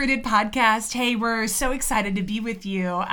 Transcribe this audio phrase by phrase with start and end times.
[0.00, 0.94] Podcast.
[0.94, 2.86] Hey, we're so excited to be with you.
[2.86, 3.04] Uh,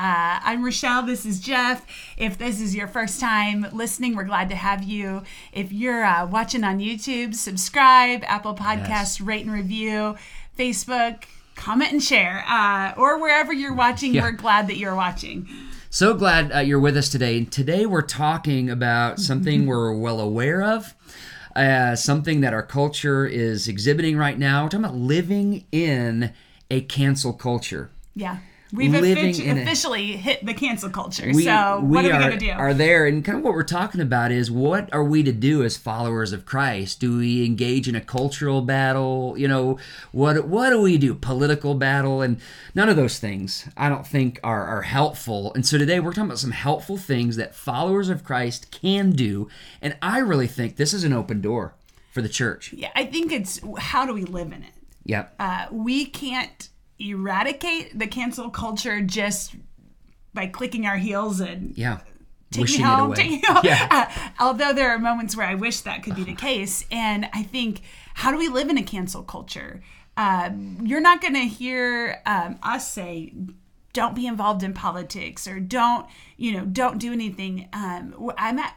[0.42, 1.04] I'm Rochelle.
[1.04, 1.86] This is Jeff.
[2.16, 5.24] If this is your first time listening, we're glad to have you.
[5.52, 9.22] If you're uh, watching on YouTube, subscribe, Apple Podcasts, yes.
[9.22, 10.16] rate and review,
[10.58, 11.26] Facebook,
[11.56, 14.14] comment and share, uh, or wherever you're watching.
[14.14, 14.22] Yeah.
[14.22, 15.46] We're glad that you're watching.
[15.90, 17.44] So glad uh, you're with us today.
[17.44, 20.96] Today we're talking about something we're well aware of
[21.54, 24.64] uh, something that our culture is exhibiting right now.
[24.64, 26.32] We're talking about living in
[26.70, 27.90] a cancel culture.
[28.16, 28.38] Yeah.
[28.74, 31.32] We've officially a, hit the cancel culture.
[31.34, 32.52] We, so what are we going to do?
[32.52, 35.64] Are there and kind of what we're talking about is what are we to do
[35.64, 37.00] as followers of Christ?
[37.00, 39.36] Do we engage in a cultural battle?
[39.38, 39.80] You know,
[40.12, 41.16] what what do we do?
[41.16, 42.42] Political battle and
[42.76, 45.54] none of those things I don't think are are helpful.
[45.54, 49.48] And so today we're talking about some helpful things that followers of Christ can do,
[49.82, 51.74] and I really think this is an open door
[52.12, 52.74] for the church.
[52.74, 54.72] Yeah, I think it's how do we live in it?
[55.08, 55.36] Yep.
[55.40, 56.70] Uh, we can't
[57.00, 59.56] eradicate the cancel culture just
[60.34, 62.00] by clicking our heels and yeah
[62.52, 63.62] taking home, taking home.
[63.64, 63.88] Yeah.
[63.90, 64.06] Uh,
[64.40, 67.82] although there are moments where I wish that could be the case, and I think
[68.14, 69.82] how do we live in a cancel culture?
[70.18, 73.34] Um, you're not going to hear um, us say
[73.94, 77.70] don't be involved in politics or don't you know don't do anything.
[77.74, 78.76] Um, I'm at,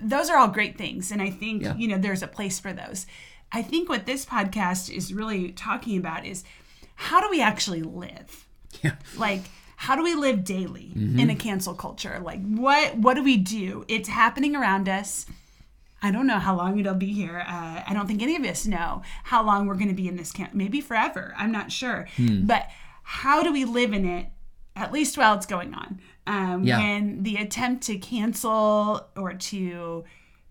[0.00, 1.76] those are all great things, and I think yeah.
[1.76, 3.06] you know there's a place for those.
[3.52, 6.44] I think what this podcast is really talking about is
[6.94, 8.46] how do we actually live?
[8.82, 8.94] Yeah.
[9.16, 9.42] Like,
[9.76, 11.18] how do we live daily mm-hmm.
[11.18, 12.20] in a cancel culture?
[12.22, 13.84] Like, what what do we do?
[13.88, 15.26] It's happening around us.
[16.02, 17.44] I don't know how long it'll be here.
[17.46, 20.16] Uh, I don't think any of us know how long we're going to be in
[20.16, 20.52] this camp.
[20.52, 21.32] Maybe forever.
[21.36, 22.08] I'm not sure.
[22.16, 22.46] Hmm.
[22.46, 22.68] But
[23.02, 24.26] how do we live in it?
[24.74, 26.00] At least while it's going on.
[26.26, 26.78] Um, yeah.
[26.78, 30.04] When the attempt to cancel or to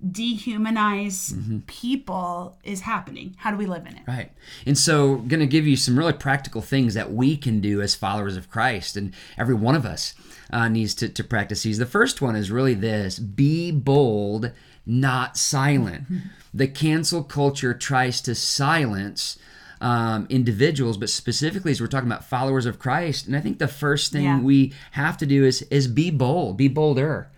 [0.05, 1.59] dehumanize mm-hmm.
[1.67, 3.35] people is happening.
[3.37, 4.03] How do we live in it?
[4.07, 4.31] Right.
[4.65, 7.95] And so, going to give you some really practical things that we can do as
[7.95, 10.13] followers of Christ, and every one of us
[10.51, 11.77] uh, needs to, to practice these.
[11.77, 14.51] The first one is really this be bold,
[14.85, 16.05] not silent.
[16.05, 16.27] Mm-hmm.
[16.53, 19.37] The cancel culture tries to silence.
[19.83, 23.67] Um, individuals, but specifically as we're talking about followers of Christ, and I think the
[23.67, 24.39] first thing yeah.
[24.39, 27.31] we have to do is is be bold, be bolder.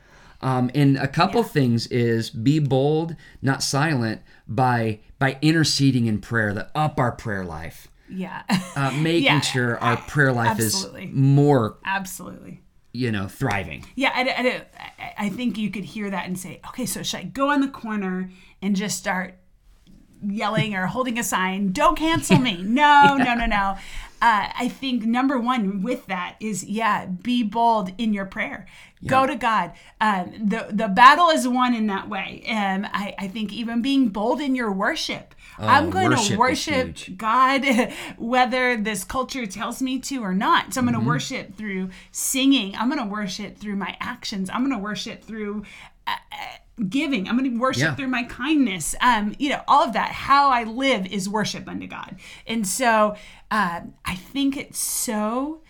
[0.43, 1.47] Um, and a couple yeah.
[1.47, 7.45] things is be bold, not silent, by by interceding in prayer, that up our prayer
[7.45, 7.87] life.
[8.09, 8.43] Yeah.
[8.75, 9.39] uh, making yeah.
[9.39, 11.05] sure our prayer life Absolutely.
[11.05, 12.61] is more Absolutely.
[12.91, 13.85] You know, thriving.
[13.95, 14.65] Yeah, I,
[14.99, 17.61] I, I think you could hear that and say, okay, so should I go on
[17.61, 18.29] the corner
[18.61, 19.35] and just start
[20.21, 22.61] yelling or holding a sign, don't cancel me.
[22.61, 23.23] No, yeah.
[23.23, 23.77] no, no, no.
[24.23, 28.67] Uh, I think number one with that is, yeah, be bold in your prayer.
[29.01, 29.09] Yeah.
[29.09, 29.73] Go to God.
[29.99, 32.41] Um, the, the battle is won in that way.
[32.47, 35.35] And I, I think even being bold in your worship.
[35.59, 37.65] Oh, I'm going worship to worship God
[38.17, 40.73] whether this culture tells me to or not.
[40.73, 41.09] So I'm going to mm-hmm.
[41.09, 42.77] worship through singing.
[42.77, 44.49] I'm going to worship through my actions.
[44.49, 45.63] I'm going to worship through.
[46.07, 46.15] Uh,
[46.89, 47.95] giving i'm going to worship yeah.
[47.95, 51.85] through my kindness um you know all of that how i live is worship unto
[51.85, 52.15] god
[52.47, 53.15] and so
[53.53, 55.61] uh, i think it's so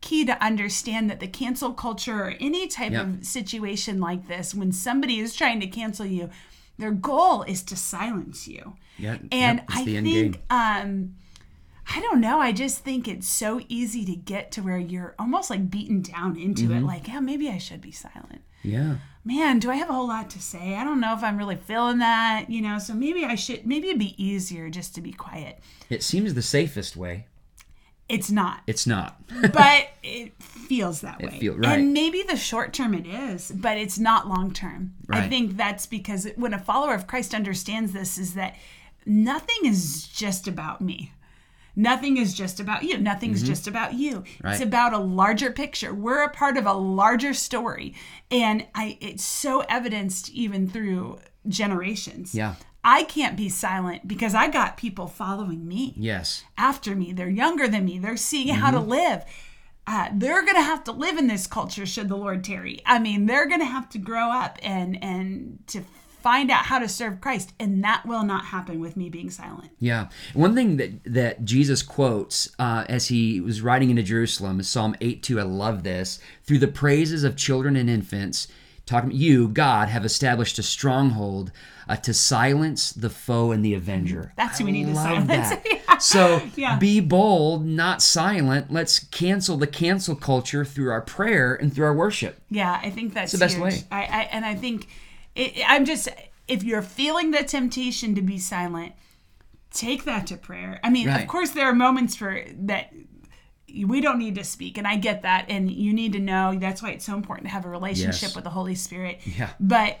[0.00, 3.02] key to understand that the cancel culture or any type yeah.
[3.02, 6.30] of situation like this when somebody is trying to cancel you
[6.78, 11.14] their goal is to silence you yeah and i think um
[11.90, 12.38] I don't know.
[12.38, 16.36] I just think it's so easy to get to where you're almost like beaten down
[16.36, 16.76] into mm-hmm.
[16.76, 16.82] it.
[16.82, 18.42] Like, yeah, maybe I should be silent.
[18.62, 18.96] Yeah
[19.28, 20.74] man, do I have a whole lot to say?
[20.74, 23.88] I don't know if I'm really feeling that, you know, so maybe I should, maybe
[23.88, 25.60] it'd be easier just to be quiet.
[25.90, 27.26] It seems the safest way.
[28.08, 28.62] It's not.
[28.66, 29.20] It's not.
[29.52, 31.38] but it feels that it way.
[31.38, 31.78] Feel, right.
[31.78, 34.94] And maybe the short term it is, but it's not long term.
[35.06, 35.24] Right.
[35.24, 38.56] I think that's because when a follower of Christ understands this, is that
[39.04, 41.12] nothing is just about me.
[41.78, 42.98] Nothing is just about you.
[42.98, 43.50] Nothing's mm-hmm.
[43.50, 44.24] just about you.
[44.42, 44.54] Right.
[44.54, 45.94] It's about a larger picture.
[45.94, 47.94] We're a part of a larger story.
[48.32, 52.34] And I it's so evidenced even through generations.
[52.34, 52.56] Yeah.
[52.82, 55.94] I can't be silent because I got people following me.
[55.96, 56.42] Yes.
[56.56, 57.12] After me.
[57.12, 58.00] They're younger than me.
[58.00, 58.60] They're seeing mm-hmm.
[58.60, 59.24] how to live.
[59.86, 62.80] Uh, they're going to have to live in this culture should the Lord tarry.
[62.84, 65.84] I mean, they're going to have to grow up and and to
[66.20, 69.70] find out how to serve Christ, and that will not happen with me being silent.
[69.78, 74.68] Yeah, one thing that that Jesus quotes uh, as he was riding into Jerusalem is
[74.68, 75.38] Psalm eight two.
[75.40, 76.18] I love this.
[76.44, 78.48] Through the praises of children and infants,
[78.86, 81.52] talking you God have established a stronghold
[81.88, 84.32] uh, to silence the foe and the avenger.
[84.36, 85.26] That's who we need to silence.
[85.26, 85.62] That.
[85.70, 85.98] yeah.
[85.98, 86.78] So yeah.
[86.78, 88.72] be bold, not silent.
[88.72, 92.40] Let's cancel the cancel culture through our prayer and through our worship.
[92.50, 93.64] Yeah, I think that's the best huge.
[93.64, 93.82] way.
[93.90, 94.88] I, I and I think
[95.38, 96.08] it, I'm just
[96.46, 98.92] if you're feeling the temptation to be silent,
[99.70, 100.80] take that to prayer.
[100.82, 101.20] I mean, right.
[101.22, 102.92] of course, there are moments for that
[103.84, 106.82] we don't need to speak and i get that and you need to know that's
[106.82, 108.34] why it's so important to have a relationship Yes.
[108.34, 109.50] with the holy spirit Yeah.
[109.60, 109.98] but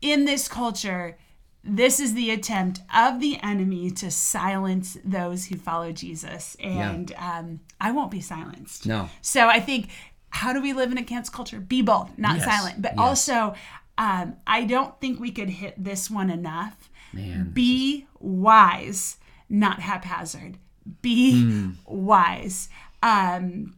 [0.00, 1.18] in this culture
[1.62, 7.60] this is the attempt of the enemy to silence those who follow jesus and um,
[7.78, 9.10] i won't be silenced No.
[9.20, 9.88] so i think
[10.30, 12.46] how do we live in a cancel culture be bold not Yes.
[12.46, 12.98] silent but Yes.
[12.98, 13.54] also
[13.98, 17.50] um, i don't think we could hit this one enough Man.
[17.52, 19.18] be wise,
[19.48, 20.56] not haphazard.
[21.02, 21.70] Be Hmm.
[21.84, 22.68] wise.
[23.02, 23.76] Um,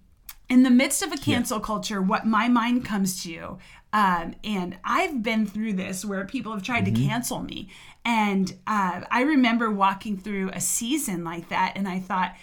[0.49, 3.59] in the midst of a cancel culture, what my mind comes to,
[3.93, 6.95] um, and I've been through this where people have tried Mm-hmm.
[6.95, 7.69] to cancel me.
[8.05, 12.37] And uh, I remember walking through a season like that, and I thought,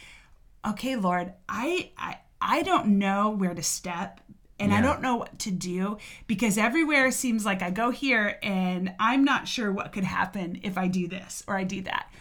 [0.68, 4.20] okay, Lord, I, I, I don't know where to step.
[4.62, 5.98] And I don't know what to do
[6.28, 10.78] because everywhere seems like I go here and I'm not sure what could happen if
[10.78, 12.12] I do this or I do that.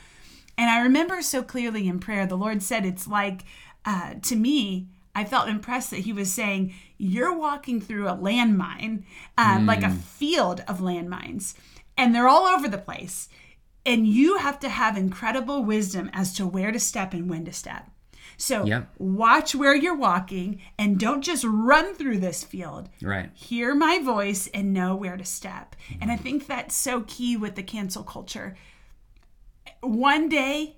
[0.57, 3.45] And I remember so clearly in prayer, the Lord said, It's like,
[3.85, 9.05] uh, to me, I felt impressed that He was saying, You're walking through a landmine,
[9.37, 11.55] um, like a field of landmines,
[11.97, 13.29] and they're all over the place.
[13.85, 17.53] And you have to have incredible wisdom as to where to step and when to
[17.53, 17.91] step.
[18.41, 18.89] So Yep.
[18.99, 23.31] watch where you're walking and don't just run through this field Right.
[23.35, 25.77] hear my voice and know where to step.
[26.01, 28.57] And I think that's so key with the cancel culture.
[29.83, 30.77] One day,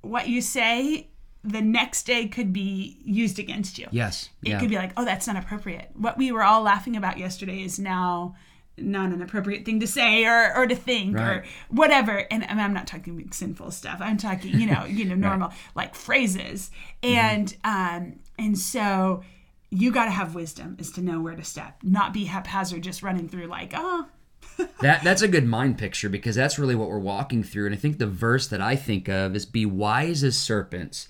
[0.00, 1.08] what you say,
[1.42, 3.86] the next day could be used against you.
[3.92, 4.30] Yes.
[4.42, 4.58] It Yeah.
[4.60, 5.90] could be like, oh, that's not appropriate.
[5.94, 8.34] What we were all laughing about yesterday is now
[8.76, 12.26] not an appropriate thing to say or, or to think or whatever.
[12.30, 13.98] And I'm not talking sinful stuff.
[14.00, 16.70] I'm talking, you know, you know, normal like phrases.
[17.02, 17.16] Mm-hmm.
[17.16, 19.22] And um, and so
[19.70, 23.02] you got to have wisdom is to know where to step, not be haphazard, just
[23.02, 24.06] running through like, oh,
[24.80, 27.78] that that's a good mind picture because that's really what we're walking through and i
[27.78, 31.08] think the verse that i think of is be wise as serpents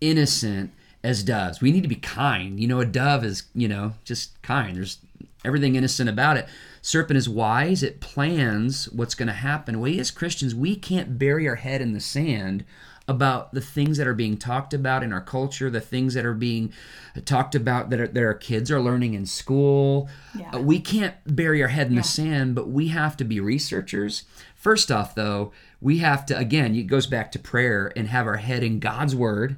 [0.00, 0.70] innocent
[1.02, 4.40] as doves we need to be kind you know a dove is you know just
[4.42, 4.98] kind there's
[5.44, 6.48] everything innocent about it.
[6.80, 7.82] Serpent is wise.
[7.82, 9.80] It plans what's going to happen.
[9.80, 12.64] We as christians we can't bury our head in the sand
[13.08, 16.34] about the things that are being talked about in our culture the things that are
[16.34, 16.72] being
[17.24, 20.08] talked about that, are, that our kids are learning in school.
[20.38, 20.50] Yeah.
[20.52, 24.24] Uh, we can't bury our head in the sand, but we have to be researchers.
[24.54, 28.36] First off, though, we have to, again, it goes back to prayer and have our
[28.36, 29.56] head in God's word,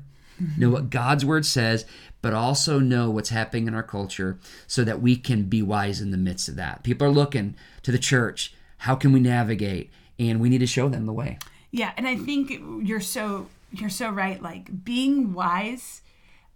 [0.58, 1.84] know what God's word says,
[2.22, 6.10] but also know what's happening in our culture so that we can be wise in
[6.10, 6.82] the midst of that.
[6.82, 8.54] People are looking to the church.
[8.78, 9.90] How can we navigate?
[10.18, 11.38] And we need to show them the way.
[11.70, 12.52] Yeah, and I think
[12.82, 14.40] you're so you're so right.
[14.40, 16.02] Like being wise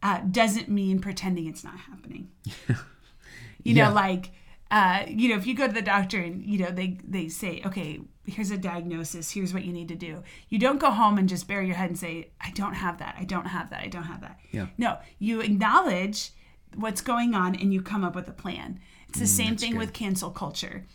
[0.03, 2.31] uh, doesn't mean pretending it's not happening.
[2.69, 3.89] you Yeah.
[3.89, 4.31] know, like
[4.71, 7.63] uh, you know, if you go to the doctor and you know they they say,
[7.67, 10.23] okay, here's a diagnosis, here's what you need to do.
[10.49, 13.17] You don't go home and just bury your head and say, I don't have that,
[13.19, 14.39] I don't have that, I don't have that.
[14.53, 14.67] Yeah.
[14.77, 16.31] No, you acknowledge
[16.77, 18.81] what's going on and you come up with a plan.
[19.09, 20.87] It's the same thing with cancel culture.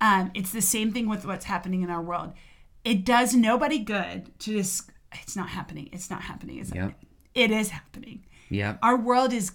[0.00, 2.32] Um, it's the same thing with what's happening in our world.
[2.84, 5.88] It does nobody good to just, it's not happening.
[5.92, 6.58] It's not happening.
[6.58, 6.94] It's Yep.
[7.34, 8.24] it is happening.
[8.48, 8.78] Yeah.
[8.82, 9.52] Our world is,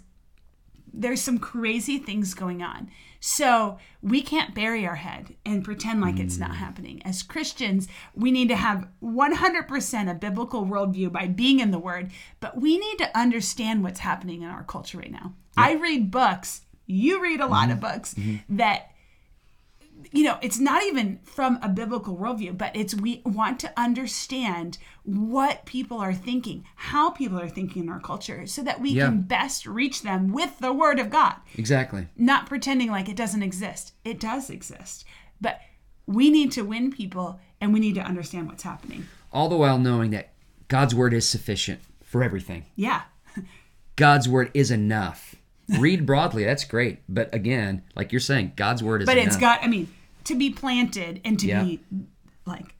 [0.97, 2.89] there's some crazy things going on.
[3.19, 6.55] So we can't bury our head and pretend like it's not mm.
[6.55, 7.01] happening.
[7.03, 12.11] As Christians, we need to have 100% a biblical worldview by being in the Word,
[12.39, 15.33] but we need to understand what's happening in our culture right now.
[15.57, 17.93] I read books, you read a lot of mm-hmm.
[17.93, 18.57] books mm-hmm.
[18.57, 18.91] that
[20.11, 24.77] you know, it's not even from a biblical worldview, but it's we want to understand
[25.03, 29.05] what people are thinking, how people are thinking in our culture, so that we Yeah.
[29.05, 32.07] can best reach them with the Word of God Exactly.
[32.17, 33.93] not pretending like it doesn't exist.
[34.03, 35.05] It does exist.
[35.41, 35.59] But
[36.07, 39.05] we need to win people and we need to understand what's happening.
[39.33, 40.33] All the while knowing that
[40.67, 42.65] God's word is sufficient for everything.
[42.75, 43.01] Yeah.
[43.95, 45.35] God's word is enough.
[45.79, 46.99] Read broadly, that's great.
[47.09, 49.27] But again, like you're saying, God's word is But enough.
[49.27, 49.87] it's got, I mean,
[50.25, 51.63] to be planted and to Yeah.
[51.63, 51.79] be
[52.45, 52.75] like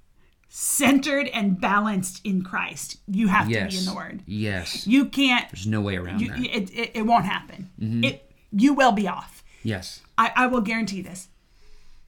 [0.50, 3.72] centered and balanced in Christ, you have yes.
[3.74, 4.24] to be in the Word.
[4.25, 4.88] Yes.
[4.88, 6.39] You can't, There's no way around you, that.
[6.39, 7.70] it, it, it won't happen.
[7.80, 8.04] Mm-hmm.
[8.06, 9.44] It, you will be off.
[9.63, 10.01] yes.
[10.18, 11.27] I, I will guarantee this.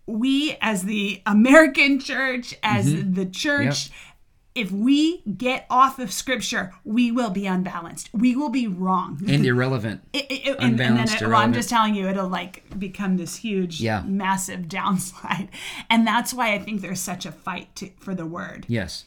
[0.05, 3.13] We, as the American church, as Mm-hmm.
[3.15, 3.89] the church,
[4.57, 8.09] if we get off of scripture, we will be unbalanced.
[8.13, 9.21] We will be wrong.
[9.27, 10.01] And irrelevant.
[10.13, 13.17] It- it- it- and, and then, it, well, I'm just telling you, it'll like become
[13.17, 14.01] this huge, Yeah.
[14.05, 15.49] massive downslide.
[15.89, 18.65] And that's why I think there's such a fight to, for the word.
[18.67, 19.05] Yes.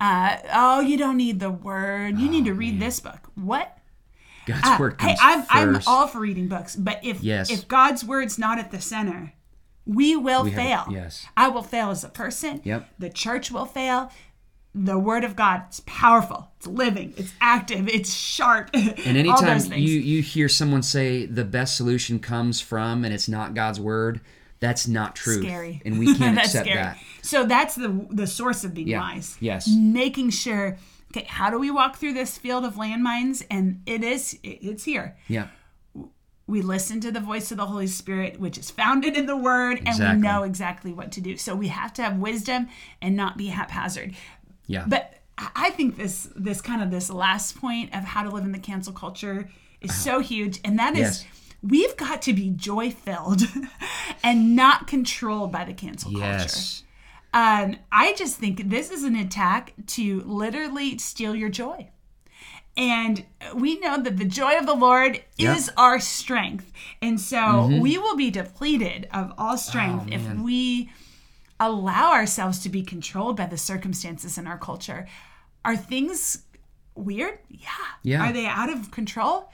[0.00, 2.18] Uh, oh, you don't need the word.
[2.18, 3.30] You need to read this book.
[3.34, 3.76] What?
[4.46, 7.50] God's Uh, word hey, comes I'm, I'm all for reading books, but if Yes.
[7.50, 9.34] if God's word's not at the center,
[9.84, 10.84] we will We have- fail.
[10.90, 11.26] yes.
[11.36, 12.60] I will fail as a person.
[12.64, 12.88] Yep.
[12.98, 14.10] The church will fail.
[14.74, 16.50] The word of God it's powerful.
[16.58, 17.14] It's living.
[17.16, 17.88] It's active.
[17.88, 18.70] It's sharp.
[18.74, 23.54] And anytime you you hear someone say the best solution comes from and it's not
[23.54, 24.20] God's word,
[24.60, 25.40] that's not true.
[25.42, 25.80] Scary.
[25.84, 26.82] And we can't accept scary.
[26.82, 26.98] that.
[27.22, 29.00] So that's the the source of being Yeah.
[29.00, 29.36] wise.
[29.40, 29.68] Yes.
[29.68, 30.76] Making sure.
[31.10, 33.44] Okay, how do we walk through this field of landmines?
[33.50, 35.16] And it is it's here.
[35.28, 35.48] Yeah.
[36.46, 39.82] we listen to the voice of the Holy Spirit, which is founded in the Word,
[39.86, 41.36] and we know exactly what to do.
[41.36, 42.68] So we have to have wisdom
[43.02, 44.14] and not be haphazard.
[44.68, 44.84] Yeah.
[44.86, 45.14] But
[45.56, 48.58] I think this this kind of this last point of how to live in the
[48.58, 51.24] cancel culture is so huge, and that is Yes.
[51.62, 53.42] we've got to be joy filled
[54.22, 56.26] and not controlled by the cancel culture.
[56.26, 56.82] yes.
[57.34, 61.90] Um, I just think this is an attack to literally steal your joy.
[62.76, 65.54] And we know that the joy of the Lord Yeah.
[65.56, 66.72] is our strength.
[67.02, 70.90] And so we will be depleted of all strength if we
[71.60, 75.06] allow ourselves to be controlled by the circumstances in our culture.
[75.64, 76.44] Are things
[76.94, 77.38] weird?
[77.48, 77.68] Yeah.
[78.02, 78.28] Yeah.
[78.28, 79.50] Are they out of control?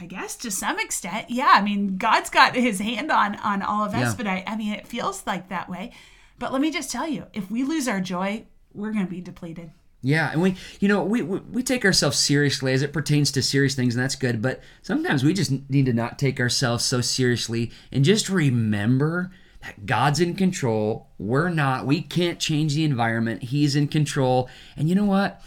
[0.00, 1.50] I guess to some extent, yeah.
[1.54, 4.14] I mean, God's got His hand on on all of us, Yeah.
[4.16, 5.92] but I, I mean, it feels like that way.
[6.38, 9.20] But let me just tell you, if we lose our joy, we're going to be
[9.20, 9.72] depleted.
[10.00, 13.42] Yeah, and we, you know, we, we we take ourselves seriously as it pertains to
[13.42, 14.40] serious things, and that's good.
[14.40, 19.86] But sometimes we just need to not take ourselves so seriously and just remember that
[19.86, 21.08] God's in control.
[21.18, 21.86] We're not.
[21.86, 23.44] We can't change the environment.
[23.44, 24.48] He's in control.
[24.76, 25.42] And you know what?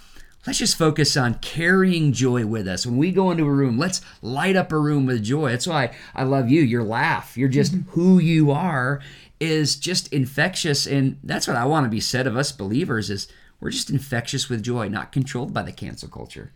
[0.45, 2.85] Let's just focus on carrying joy with us.
[2.85, 5.51] When we go into a room, let's light up a room with joy.
[5.51, 6.61] That's why I love you.
[6.61, 9.01] Your laugh, you're just who you are
[9.39, 10.87] is just infectious.
[10.87, 13.27] And that's what I want to be said of us believers is
[13.59, 16.51] we're just infectious with joy, not controlled by the cancel culture.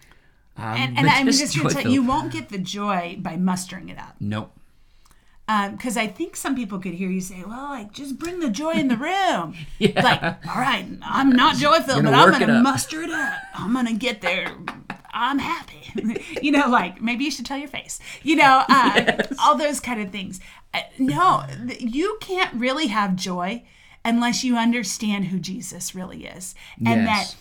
[0.57, 3.37] Um, And, and I'm just going to tell you, you won't get the joy by
[3.37, 4.15] mustering it up.
[4.19, 4.51] Nope.
[5.47, 8.71] Because I think some people could hear you say, well, like, just bring the joy
[8.71, 9.55] in the room.
[9.77, 10.01] Yeah.
[10.01, 13.33] Like, all right, I'm not joy filled, but I'm going to up." muster it up.
[13.53, 14.55] I'm going to get there.
[15.13, 15.83] I'm happy.
[16.41, 17.99] you know, like, maybe you should tell your face.
[18.23, 20.39] You know, uh, all those kind of things.
[20.73, 21.43] Uh, no,
[21.79, 23.63] you can't really have joy
[24.03, 26.55] unless you understand who Jesus really is.
[26.85, 27.33] And Yes.
[27.33, 27.35] that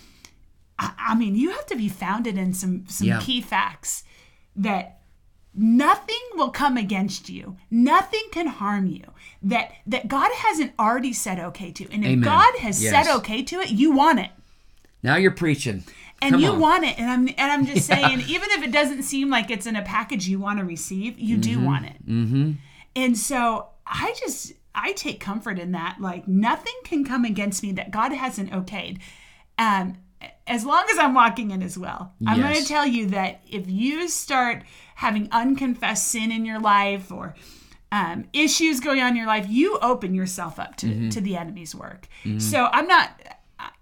[0.77, 3.19] I, I mean, you have to be founded in some some Yeah.
[3.21, 4.03] key facts
[4.55, 4.99] that
[5.55, 7.55] nothing will come against you.
[7.71, 9.03] Nothing can harm you.
[9.41, 11.83] That that God hasn't already said okay to.
[11.91, 12.21] And if Amen.
[12.21, 12.91] God has Yes.
[13.07, 14.31] said okay to it, you want it.
[15.03, 15.83] Now you're preaching.
[16.21, 16.59] And Come you on.
[16.59, 16.97] want it.
[16.99, 19.81] And I'm and I'm just saying, even if it doesn't seem like it's in a
[19.81, 21.65] package you want to receive, you do Mm-hmm.
[21.65, 22.07] want it.
[22.07, 22.51] Mm-hmm.
[22.95, 25.97] And so I just I take comfort in that.
[25.99, 28.99] Like nothing can come against me that God hasn't okayed.
[29.57, 29.97] Um
[30.47, 32.13] as long as I'm walking in as well.
[32.25, 34.63] I'm going to tell you that if you start
[34.95, 37.35] having unconfessed sin in your life or
[37.91, 41.09] um, issues going on in your life, you open yourself up to, Mm-hmm.
[41.09, 42.07] to the enemy's work.
[42.37, 43.09] So I'm not,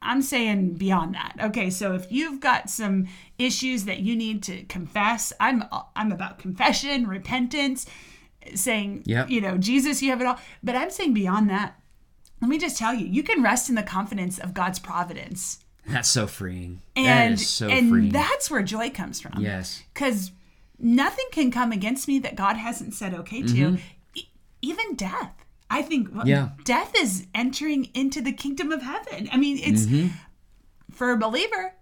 [0.01, 1.35] I'm saying beyond that.
[1.41, 5.63] Okay, so if you've got some issues that you need to confess, I'm
[5.95, 7.85] I'm about confession, repentance,
[8.55, 9.29] saying, Yep.
[9.29, 10.39] you know, Jesus, you have it all.
[10.61, 11.79] But I'm saying beyond that,
[12.41, 15.59] let me just tell you, you can rest in the confidence of God's providence.
[15.87, 16.81] That's so freeing.
[16.95, 18.09] And, is so and freeing.
[18.09, 19.33] that's where joy comes from.
[19.41, 19.83] yes.
[19.93, 20.31] Because
[20.79, 23.77] nothing can come against me that God hasn't said okay to,
[24.15, 24.27] E-
[24.61, 25.33] even death.
[25.69, 26.29] I think well, Mm-hmm.
[26.29, 26.49] Yeah.
[26.63, 29.27] death is entering into the kingdom of heaven.
[29.31, 29.87] I mean, it's
[30.91, 31.73] for a believer.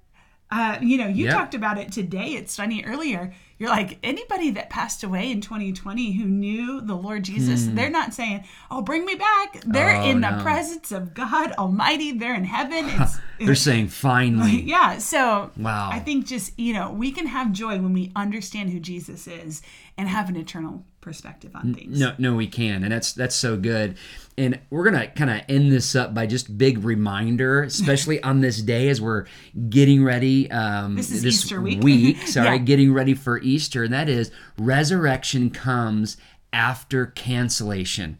[0.49, 1.25] Uh, you know, you Mm-hmm.
[1.25, 1.31] Yeah.
[1.33, 2.33] talked about it today.
[2.33, 3.33] It's funny earlier.
[3.61, 7.67] You're like anybody that passed away in 2020 who knew the Lord Jesus.
[7.67, 10.01] They're not saying, "Oh, bring me back." They're Hmm.
[10.01, 12.11] Oh, in the presence of God Almighty.
[12.11, 12.89] They're in heaven.
[12.99, 14.61] It's, They're saying finally.
[14.65, 14.97] yeah.
[14.97, 15.91] So Wow.
[15.91, 19.61] I think just you know we can have joy when we understand who Jesus is
[19.95, 21.99] and have an eternal perspective on things.
[21.99, 23.97] No, no, we can, and that's that's so good.
[24.37, 28.61] And we're gonna kind of end this up by just big reminder, especially on this
[28.61, 29.25] day as we're
[29.69, 30.49] getting ready.
[30.51, 32.17] Um, This is Easter week.
[32.27, 32.57] sorry, Yeah.
[32.59, 36.17] getting ready for Easter, and that is resurrection comes
[36.53, 38.17] after cancellation.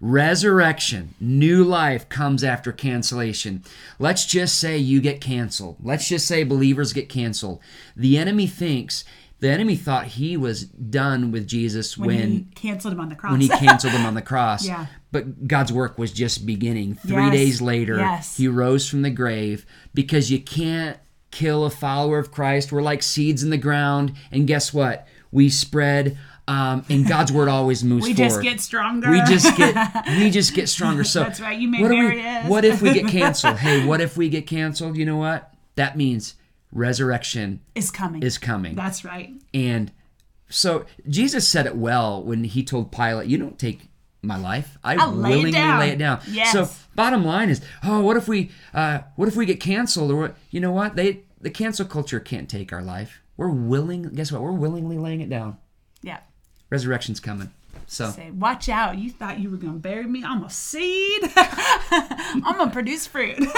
[0.00, 3.64] Resurrection, new life comes after cancellation.
[3.98, 5.76] Let's just say you get canceled.
[5.82, 7.60] Let's just say believers get canceled.
[7.96, 9.02] The enemy thinks,
[9.40, 13.14] the enemy thought he was done with Jesus when, when he canceled him on the
[13.14, 13.30] cross.
[13.32, 14.66] when he canceled him on the cross.
[14.66, 14.86] Yeah.
[15.12, 16.94] But God's work was just beginning.
[16.96, 17.32] Three Yes.
[17.32, 18.36] days later, Yes.
[18.36, 19.64] he rose from the grave
[19.94, 20.98] because you can't
[21.30, 22.72] kill a follower of Christ.
[22.72, 24.12] We're like seeds in the ground.
[24.32, 25.06] And guess what?
[25.30, 26.18] We spread,
[26.48, 28.28] um, and God's word always moves we forward.
[28.28, 29.10] We just get stronger.
[29.10, 31.04] we just get we just get stronger.
[31.04, 33.58] So That's right, you may what, we- what if we get canceled?
[33.58, 34.96] hey, what if we get canceled?
[34.96, 35.52] You know what?
[35.76, 36.34] That means
[36.72, 38.22] resurrection is coming.
[38.22, 38.74] is coming.
[38.74, 39.32] That's right.
[39.52, 39.92] And
[40.48, 43.88] so Jesus said it well when he told Pilate, "You don't take
[44.22, 44.78] my life.
[44.82, 46.20] I I'll lay it willingly lay it down.
[46.28, 46.52] Yes.
[46.52, 50.16] So bottom line is, oh, what if we, uh, what if we get canceled or
[50.16, 50.36] what?
[50.50, 50.96] You know what?
[50.96, 53.20] They the cancel culture can't take our life.
[53.36, 54.02] We're willing.
[54.02, 54.42] Guess what?
[54.42, 55.56] We're willingly laying it down.
[56.02, 56.18] Yeah.
[56.70, 57.50] Resurrection's coming.
[57.90, 58.98] So Say, watch out.
[58.98, 60.22] You thought you were going to bury me.
[60.22, 61.22] I'm a seed.
[61.36, 63.38] I'm to produce fruit.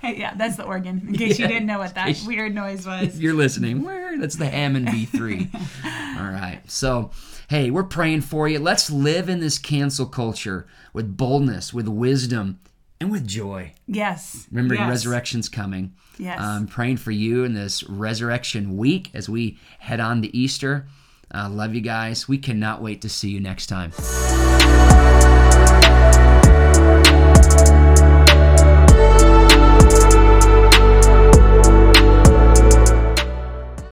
[0.00, 3.02] Hey, yeah, that's the organ, in case you didn't know what that weird noise was.
[3.02, 3.82] if you're listening,
[4.20, 6.18] that's the Hammond B3.
[6.18, 6.60] All right.
[6.66, 7.10] So,
[7.48, 8.58] hey, we're praying for you.
[8.58, 12.60] Let's live in this cancel culture with boldness, with wisdom,
[13.00, 13.72] and with joy.
[13.86, 14.46] Yes.
[14.50, 14.88] Remember, yes.
[14.88, 15.94] resurrection's coming.
[16.18, 16.38] Yes.
[16.40, 20.86] I'm praying for you in this resurrection week as we head on to Easter.
[21.32, 22.28] Uh, love you guys.
[22.28, 23.92] We cannot wait to see you next time.